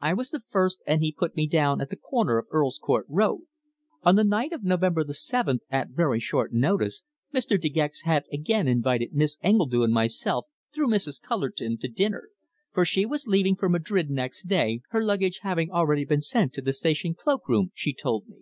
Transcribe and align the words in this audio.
I 0.00 0.14
was 0.14 0.30
the 0.30 0.40
first, 0.40 0.80
and 0.84 1.00
he 1.00 1.12
put 1.16 1.36
me 1.36 1.46
down 1.46 1.80
at 1.80 1.90
the 1.90 1.96
corner 1.96 2.38
of 2.38 2.48
Earl's 2.50 2.76
Court 2.76 3.06
Road. 3.08 3.42
"On 4.02 4.16
the 4.16 4.24
night 4.24 4.52
of 4.52 4.64
November 4.64 5.04
the 5.04 5.14
seventh 5.14 5.62
at 5.70 5.90
very 5.90 6.18
short 6.18 6.52
notice 6.52 7.04
Mr. 7.32 7.50
De 7.56 7.68
Gex 7.68 8.02
had 8.02 8.24
again 8.32 8.66
invited 8.66 9.14
Miss 9.14 9.38
Engledue 9.44 9.84
and 9.84 9.94
myself 9.94 10.46
through 10.74 10.88
Mrs. 10.88 11.22
Cullerton 11.22 11.78
to 11.78 11.86
dinner, 11.86 12.30
for 12.72 12.84
she 12.84 13.06
was 13.06 13.28
leaving 13.28 13.54
for 13.54 13.68
Madrid 13.68 14.10
next 14.10 14.48
day, 14.48 14.80
her 14.90 15.04
luggage 15.04 15.38
having 15.42 15.70
already 15.70 16.04
been 16.04 16.20
sent 16.20 16.52
to 16.54 16.62
the 16.62 16.72
station 16.72 17.14
cloak 17.14 17.48
room, 17.48 17.70
she 17.72 17.94
told 17.94 18.26
me. 18.26 18.38